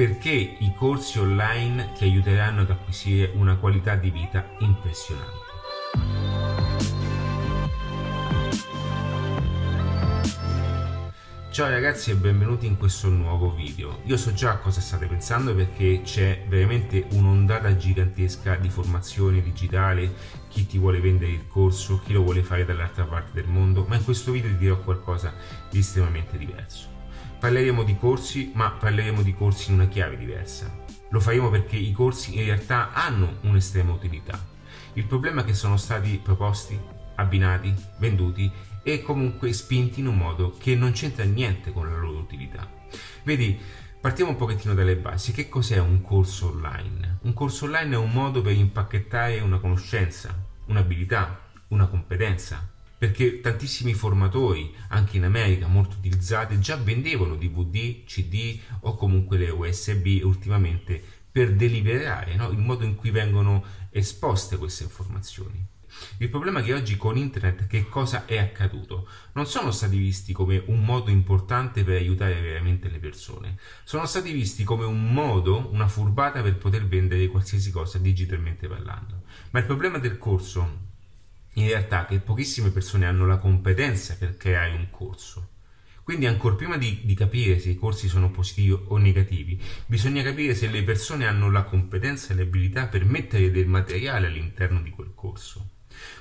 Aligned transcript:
perché 0.00 0.30
i 0.30 0.72
corsi 0.74 1.18
online 1.18 1.92
ti 1.92 2.04
aiuteranno 2.04 2.62
ad 2.62 2.70
acquisire 2.70 3.32
una 3.34 3.56
qualità 3.56 3.96
di 3.96 4.08
vita 4.08 4.48
impressionante. 4.60 5.48
Ciao 11.50 11.68
ragazzi 11.68 12.12
e 12.12 12.14
benvenuti 12.14 12.64
in 12.64 12.78
questo 12.78 13.10
nuovo 13.10 13.52
video. 13.54 14.00
Io 14.04 14.16
so 14.16 14.32
già 14.32 14.56
cosa 14.56 14.80
state 14.80 15.04
pensando 15.04 15.54
perché 15.54 16.00
c'è 16.02 16.46
veramente 16.48 17.04
un'ondata 17.10 17.76
gigantesca 17.76 18.54
di 18.54 18.70
formazione 18.70 19.42
digitale, 19.42 20.14
chi 20.48 20.64
ti 20.64 20.78
vuole 20.78 21.00
vendere 21.00 21.32
il 21.32 21.46
corso, 21.46 22.00
chi 22.02 22.14
lo 22.14 22.22
vuole 22.22 22.42
fare 22.42 22.64
dall'altra 22.64 23.04
parte 23.04 23.32
del 23.34 23.50
mondo, 23.50 23.84
ma 23.86 23.96
in 23.96 24.04
questo 24.04 24.32
video 24.32 24.50
ti 24.52 24.56
dirò 24.56 24.80
qualcosa 24.80 25.34
di 25.68 25.80
estremamente 25.80 26.38
diverso. 26.38 26.99
Parleremo 27.40 27.84
di 27.84 27.96
corsi, 27.96 28.50
ma 28.52 28.70
parleremo 28.70 29.22
di 29.22 29.32
corsi 29.32 29.70
in 29.70 29.76
una 29.76 29.88
chiave 29.88 30.18
diversa. 30.18 30.70
Lo 31.08 31.20
faremo 31.20 31.48
perché 31.48 31.76
i 31.76 31.90
corsi 31.90 32.36
in 32.36 32.44
realtà 32.44 32.92
hanno 32.92 33.38
un'estrema 33.40 33.94
utilità. 33.94 34.38
Il 34.92 35.06
problema 35.06 35.40
è 35.40 35.44
che 35.46 35.54
sono 35.54 35.78
stati 35.78 36.20
proposti, 36.22 36.78
abbinati, 37.14 37.74
venduti 37.96 38.52
e 38.82 39.02
comunque 39.02 39.54
spinti 39.54 40.00
in 40.00 40.08
un 40.08 40.18
modo 40.18 40.54
che 40.58 40.74
non 40.74 40.92
c'entra 40.92 41.24
niente 41.24 41.72
con 41.72 41.88
la 41.88 41.96
loro 41.96 42.18
utilità. 42.18 42.68
Vedi, 43.22 43.58
partiamo 43.98 44.32
un 44.32 44.36
pochettino 44.36 44.74
dalle 44.74 44.96
basi. 44.96 45.32
Che 45.32 45.48
cos'è 45.48 45.78
un 45.78 46.02
corso 46.02 46.48
online? 46.48 47.20
Un 47.22 47.32
corso 47.32 47.64
online 47.64 47.94
è 47.94 47.98
un 47.98 48.12
modo 48.12 48.42
per 48.42 48.52
impacchettare 48.52 49.40
una 49.40 49.60
conoscenza, 49.60 50.36
un'abilità, 50.66 51.40
una 51.68 51.86
competenza. 51.86 52.68
Perché 53.00 53.40
tantissimi 53.40 53.94
formatori, 53.94 54.74
anche 54.88 55.16
in 55.16 55.24
America 55.24 55.66
molto 55.66 55.96
utilizzati, 55.96 56.60
già 56.60 56.76
vendevano 56.76 57.34
DVD, 57.34 58.04
CD 58.04 58.60
o 58.80 58.94
comunque 58.94 59.38
le 59.38 59.48
USB 59.48 60.20
ultimamente 60.22 61.02
per 61.32 61.54
deliberare 61.54 62.34
no? 62.34 62.50
il 62.50 62.58
modo 62.58 62.84
in 62.84 62.96
cui 62.96 63.08
vengono 63.10 63.64
esposte 63.88 64.58
queste 64.58 64.82
informazioni. 64.82 65.66
Il 66.18 66.28
problema 66.28 66.60
è 66.60 66.62
che 66.62 66.74
oggi 66.74 66.98
con 66.98 67.16
internet 67.16 67.66
che 67.66 67.88
cosa 67.88 68.26
è 68.26 68.36
accaduto? 68.36 69.08
Non 69.32 69.46
sono 69.46 69.70
stati 69.70 69.96
visti 69.96 70.34
come 70.34 70.62
un 70.66 70.84
modo 70.84 71.08
importante 71.08 71.82
per 71.84 71.96
aiutare 71.96 72.38
veramente 72.38 72.90
le 72.90 72.98
persone, 72.98 73.56
sono 73.82 74.04
stati 74.04 74.30
visti 74.30 74.62
come 74.62 74.84
un 74.84 75.10
modo, 75.10 75.70
una 75.72 75.88
furbata 75.88 76.42
per 76.42 76.58
poter 76.58 76.86
vendere 76.86 77.28
qualsiasi 77.28 77.70
cosa 77.70 77.96
digitalmente 77.96 78.68
parlando. 78.68 79.22
Ma 79.52 79.60
il 79.60 79.64
problema 79.64 79.96
del 79.96 80.18
corso 80.18 80.88
in 81.54 81.66
realtà 81.66 82.06
che 82.06 82.18
pochissime 82.18 82.70
persone 82.70 83.06
hanno 83.06 83.26
la 83.26 83.38
competenza 83.38 84.16
per 84.16 84.36
creare 84.36 84.72
un 84.72 84.88
corso. 84.90 85.48
Quindi 86.02 86.26
ancora 86.26 86.56
prima 86.56 86.76
di, 86.76 87.02
di, 87.04 87.14
capire 87.14 87.58
se 87.58 87.70
i 87.70 87.76
corsi 87.76 88.08
sono 88.08 88.30
positivi 88.30 88.76
o 88.86 88.96
negativi, 88.96 89.60
bisogna 89.86 90.22
capire 90.22 90.54
se 90.54 90.68
le 90.68 90.82
persone 90.82 91.26
hanno 91.26 91.50
la 91.50 91.62
competenza 91.62 92.32
e 92.32 92.36
l'abilità 92.36 92.88
per 92.88 93.04
mettere 93.04 93.50
del 93.50 93.68
materiale 93.68 94.26
all'interno 94.26 94.80
di 94.80 94.90
quel 94.90 95.12
corso. 95.14 95.68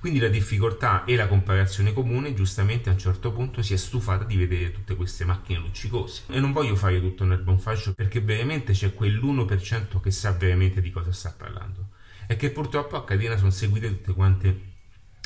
Quindi 0.00 0.18
la 0.18 0.28
difficoltà 0.28 1.04
e 1.04 1.16
la 1.16 1.28
comparazione 1.28 1.92
comune 1.92 2.34
giustamente 2.34 2.88
a 2.88 2.92
un 2.92 2.98
certo 2.98 3.32
punto 3.32 3.62
si 3.62 3.74
è 3.74 3.76
stufata 3.76 4.24
di 4.24 4.36
vedere 4.36 4.72
tutte 4.72 4.96
queste 4.96 5.24
macchine 5.24 5.58
luccicose. 5.58 6.22
E 6.28 6.40
non 6.40 6.52
voglio 6.52 6.76
fare 6.76 7.00
tutto 7.00 7.24
nel 7.24 7.38
buon 7.38 7.58
fascio 7.58 7.94
perché 7.94 8.20
veramente 8.20 8.72
c'è 8.72 8.94
quell'1% 8.94 10.00
che 10.00 10.10
sa 10.10 10.32
veramente 10.32 10.80
di 10.80 10.90
cosa 10.90 11.12
sta 11.12 11.34
parlando. 11.36 11.90
E 12.26 12.36
che 12.36 12.50
purtroppo 12.50 12.96
a 12.96 13.04
catena 13.04 13.36
sono 13.36 13.50
seguite 13.50 13.88
tutte 13.88 14.12
quante 14.14 14.74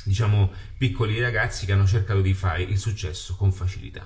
diciamo 0.04 0.52
piccoli 0.76 1.20
ragazzi 1.20 1.66
che 1.66 1.72
hanno 1.72 1.86
cercato 1.86 2.20
di 2.20 2.34
fare 2.34 2.62
il 2.62 2.78
successo 2.78 3.36
con 3.36 3.52
facilità. 3.52 4.04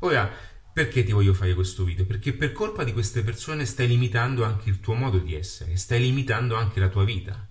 Ora, 0.00 0.30
perché 0.72 1.02
ti 1.02 1.12
voglio 1.12 1.34
fare 1.34 1.54
questo 1.54 1.84
video? 1.84 2.06
Perché 2.06 2.32
per 2.32 2.52
colpa 2.52 2.84
di 2.84 2.92
queste 2.92 3.22
persone 3.22 3.66
stai 3.66 3.88
limitando 3.88 4.44
anche 4.44 4.70
il 4.70 4.80
tuo 4.80 4.94
modo 4.94 5.18
di 5.18 5.34
essere, 5.34 5.76
stai 5.76 6.00
limitando 6.00 6.54
anche 6.54 6.80
la 6.80 6.88
tua 6.88 7.04
vita 7.04 7.49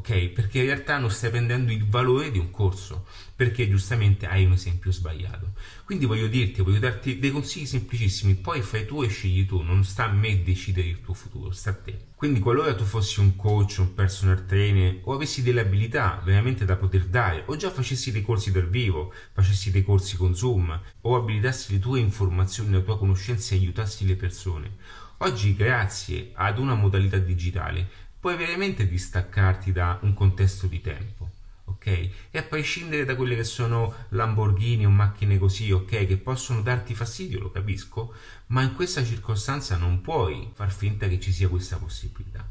ok? 0.00 0.28
Perché 0.28 0.60
in 0.60 0.64
realtà 0.64 0.98
non 0.98 1.10
stai 1.10 1.30
prendendo 1.30 1.70
il 1.70 1.86
valore 1.86 2.30
di 2.30 2.38
un 2.38 2.50
corso, 2.50 3.06
perché 3.36 3.68
giustamente 3.68 4.26
hai 4.26 4.44
un 4.44 4.52
esempio 4.52 4.90
sbagliato. 4.90 5.52
Quindi 5.84 6.06
voglio 6.06 6.26
dirti, 6.26 6.62
voglio 6.62 6.78
darti 6.78 7.18
dei 7.18 7.30
consigli 7.30 7.66
semplicissimi, 7.66 8.34
poi 8.34 8.62
fai 8.62 8.86
tu 8.86 9.02
e 9.02 9.08
scegli 9.08 9.46
tu, 9.46 9.60
non 9.60 9.84
sta 9.84 10.06
a 10.06 10.12
me 10.12 10.42
decidere 10.42 10.88
il 10.88 11.02
tuo 11.02 11.14
futuro, 11.14 11.52
sta 11.52 11.70
a 11.70 11.74
te. 11.74 12.08
Quindi 12.16 12.40
qualora 12.40 12.74
tu 12.74 12.84
fossi 12.84 13.20
un 13.20 13.36
coach, 13.36 13.76
un 13.78 13.94
personal 13.94 14.44
trainer 14.44 15.00
o 15.04 15.14
avessi 15.14 15.42
delle 15.42 15.60
abilità 15.60 16.20
veramente 16.24 16.64
da 16.64 16.76
poter 16.76 17.04
dare, 17.04 17.44
o 17.46 17.56
già 17.56 17.70
facessi 17.70 18.10
dei 18.10 18.22
corsi 18.22 18.50
dal 18.50 18.68
vivo, 18.68 19.12
facessi 19.32 19.70
dei 19.70 19.84
corsi 19.84 20.16
con 20.16 20.34
Zoom, 20.34 20.80
o 21.02 21.16
abilitassi 21.16 21.72
le 21.72 21.78
tue 21.78 22.00
informazioni, 22.00 22.72
la 22.72 22.80
tua 22.80 22.98
conoscenza 22.98 23.54
e 23.54 23.58
aiutassi 23.58 24.06
le 24.06 24.16
persone, 24.16 24.76
oggi 25.18 25.54
grazie 25.54 26.30
ad 26.34 26.58
una 26.58 26.74
modalità 26.74 27.18
digitale 27.18 28.08
puoi 28.20 28.36
veramente 28.36 28.86
distaccarti 28.86 29.72
da 29.72 29.98
un 30.02 30.12
contesto 30.12 30.66
di 30.66 30.82
tempo, 30.82 31.30
ok? 31.64 31.86
E 32.30 32.38
a 32.38 32.42
prescindere 32.42 33.06
da 33.06 33.16
quelle 33.16 33.34
che 33.34 33.44
sono 33.44 33.94
Lamborghini 34.10 34.84
o 34.84 34.90
macchine 34.90 35.38
così, 35.38 35.72
ok, 35.72 36.06
che 36.06 36.16
possono 36.18 36.60
darti 36.60 36.94
fastidio, 36.94 37.40
lo 37.40 37.50
capisco, 37.50 38.12
ma 38.48 38.62
in 38.62 38.74
questa 38.74 39.02
circostanza 39.02 39.76
non 39.76 40.02
puoi 40.02 40.50
far 40.52 40.70
finta 40.70 41.08
che 41.08 41.18
ci 41.18 41.32
sia 41.32 41.48
questa 41.48 41.78
possibilità. 41.78 42.49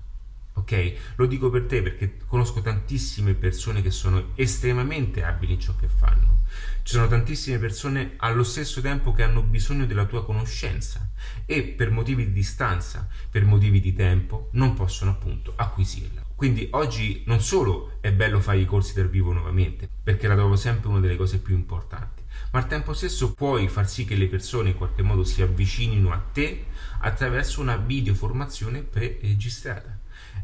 Ok? 0.69 0.93
Lo 1.15 1.25
dico 1.25 1.49
per 1.49 1.65
te 1.65 1.81
perché 1.81 2.17
conosco 2.27 2.61
tantissime 2.61 3.33
persone 3.33 3.81
che 3.81 3.89
sono 3.89 4.33
estremamente 4.35 5.23
abili 5.23 5.53
in 5.53 5.59
ciò 5.59 5.75
che 5.75 5.87
fanno. 5.87 6.41
Ci 6.83 6.93
sono 6.93 7.07
tantissime 7.07 7.57
persone 7.57 8.13
allo 8.17 8.43
stesso 8.43 8.79
tempo 8.79 9.11
che 9.11 9.23
hanno 9.23 9.41
bisogno 9.41 9.87
della 9.87 10.05
tua 10.05 10.23
conoscenza 10.23 11.09
e 11.47 11.63
per 11.63 11.89
motivi 11.89 12.25
di 12.25 12.33
distanza, 12.33 13.07
per 13.31 13.45
motivi 13.45 13.79
di 13.79 13.93
tempo, 13.93 14.49
non 14.53 14.75
possono 14.75 15.09
appunto 15.09 15.53
acquisirla. 15.55 16.23
Quindi 16.35 16.67
oggi 16.71 17.23
non 17.25 17.41
solo 17.41 17.97
è 17.99 18.11
bello 18.11 18.39
fare 18.39 18.59
i 18.59 18.65
corsi 18.65 18.93
dal 18.93 19.09
vivo 19.09 19.33
nuovamente, 19.33 19.89
perché 20.03 20.27
la 20.27 20.35
trovo 20.35 20.55
sempre 20.55 20.89
una 20.89 20.99
delle 20.99 21.15
cose 21.15 21.39
più 21.39 21.55
importanti, 21.55 22.18
ma 22.51 22.59
al 22.59 22.67
tempo 22.67 22.93
stesso 22.93 23.33
puoi 23.33 23.67
far 23.67 23.87
sì 23.87 24.05
che 24.05 24.15
le 24.15 24.27
persone 24.27 24.69
in 24.69 24.77
qualche 24.77 25.01
modo 25.01 25.23
si 25.23 25.41
avvicinino 25.41 26.11
a 26.11 26.17
te 26.17 26.65
attraverso 26.99 27.61
una 27.61 27.77
videoformazione 27.77 28.81
pre-registrata 28.81 29.99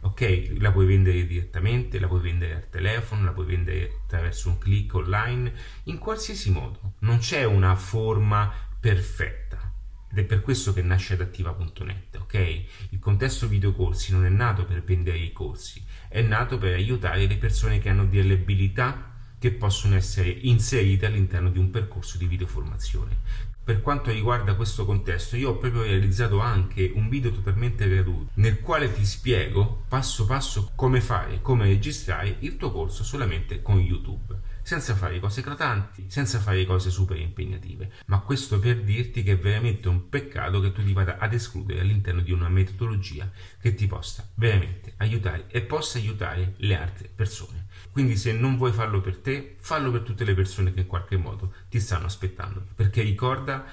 ok? 0.06 0.56
La 0.60 0.72
puoi 0.72 0.86
vendere 0.86 1.26
direttamente, 1.26 2.00
la 2.00 2.08
puoi 2.08 2.22
vendere 2.22 2.56
al 2.56 2.70
telefono, 2.70 3.24
la 3.24 3.32
puoi 3.32 3.46
vendere 3.46 4.00
attraverso 4.04 4.50
un 4.50 4.58
click 4.58 4.94
online, 4.94 5.54
in 5.86 5.98
qualsiasi 5.98 6.52
modo. 6.52 6.94
Non 7.00 7.18
c'è 7.18 7.44
una 7.44 7.76
forma 7.76 8.52
perfetta. 8.80 9.74
Ed 10.12 10.20
è 10.20 10.24
per 10.24 10.42
questo 10.42 10.74
che 10.74 10.82
nasce 10.82 11.14
adattiva.net, 11.14 12.16
ok? 12.18 12.64
Il 12.90 13.00
contesto 13.00 13.48
videocorsi 13.48 14.12
non 14.12 14.26
è 14.26 14.30
nato 14.30 14.66
per 14.66 14.84
vendere 14.84 15.18
i 15.18 15.32
corsi, 15.34 15.84
è 16.08 16.22
nato 16.22 16.58
per 16.58 16.74
aiutare 16.74 17.26
le 17.26 17.38
persone 17.38 17.80
che 17.80 17.90
hanno 17.90 18.06
delle 18.06 18.36
abilità 18.36 19.15
che 19.46 19.52
possono 19.52 19.94
essere 19.94 20.30
inserite 20.30 21.06
all'interno 21.06 21.52
di 21.52 21.60
un 21.60 21.70
percorso 21.70 22.18
di 22.18 22.26
videoformazione. 22.26 23.16
Per 23.64 23.80
quanto 23.80 24.10
riguarda 24.10 24.56
questo 24.56 24.86
contesto, 24.86 25.36
io 25.36 25.52
ho 25.52 25.58
proprio 25.58 25.84
realizzato 25.84 26.40
anche 26.40 26.92
un 26.96 27.10
video 27.10 27.30
totalmente 27.30 27.88
gratuito 27.88 28.32
nel 28.36 28.60
quale 28.60 28.92
ti 28.92 29.06
spiego 29.06 29.84
passo 29.88 30.26
passo 30.26 30.72
come 30.74 31.00
fare, 31.00 31.42
come 31.44 31.66
registrare 31.66 32.38
il 32.40 32.58
tuo 32.58 32.72
corso 32.72 33.04
solamente 33.04 33.62
con 33.62 33.78
YouTube, 33.78 34.35
senza 34.66 34.96
fare 34.96 35.20
cose 35.20 35.42
eclatanti, 35.42 36.06
senza 36.08 36.40
fare 36.40 36.66
cose 36.66 36.90
super 36.90 37.20
impegnative. 37.20 37.92
Ma 38.08 38.22
questo 38.22 38.58
per 38.58 38.82
dirti 38.82 39.22
che 39.22 39.34
è 39.34 39.38
veramente 39.38 39.88
un 39.88 40.10
peccato 40.10 40.60
che 40.60 40.72
tu 40.72 40.84
ti 40.84 40.92
vada 40.92 41.20
ad 41.20 41.34
escludere 41.34 41.82
all'interno 41.82 42.22
di 42.22 42.32
una 42.32 42.50
metodologia 42.50 43.30
che 43.62 43.76
ti 43.76 43.86
possa 43.86 44.28
veramente 44.34 44.96
aiutare 44.98 45.46
e 45.50 45.62
possa 45.62 46.00
aiutare 46.00 46.56
le 46.58 46.76
altre 46.76 47.12
persone. 47.16 47.68
Quindi 47.92 48.18
se 48.18 48.34
non 48.34 48.58
vuoi 48.58 48.72
farlo 48.72 49.02
per 49.02 49.20
te, 49.20 49.56
fallo 49.60 49.92
per 49.92 50.02
tutte 50.02 50.24
le 50.24 50.34
persone 50.34 50.74
che 50.74 50.80
in 50.80 50.88
qualche 50.88 51.16
modo 51.16 51.54
ti 51.70 51.80
stanno 51.80 52.08
aspettando. 52.08 52.66
Perché 52.74 53.04
ricorda, 53.04 53.66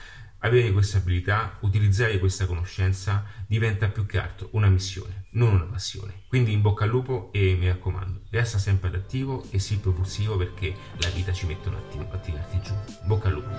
avere 0.42 0.72
questa 0.72 0.98
abilità, 0.98 1.56
utilizzare 1.60 2.19
questa 2.19 2.47
conoscenza 2.47 3.25
diventa 3.47 3.88
più 3.88 4.06
che 4.06 4.19
altro 4.19 4.49
una 4.52 4.69
missione, 4.69 5.25
non 5.31 5.55
una 5.55 5.64
passione. 5.64 6.22
Quindi 6.28 6.52
in 6.52 6.61
bocca 6.61 6.84
al 6.84 6.90
lupo 6.90 7.31
e 7.32 7.56
mi 7.58 7.66
raccomando, 7.66 8.22
resta 8.31 8.58
sempre 8.58 8.88
adattivo 8.88 9.44
e 9.50 9.58
sii 9.58 9.78
propulsivo 9.78 10.37
perché 10.37 10.75
la 10.99 11.08
vita 11.11 11.32
ci 11.32 11.46
mette 11.46 11.69
un 11.69 11.75
attimo 11.75 12.08
a 12.11 12.16
tirarti 12.19 12.61
giù. 12.61 12.75
Bocca 13.05 13.28
al 13.28 13.34
lupo. 13.34 13.50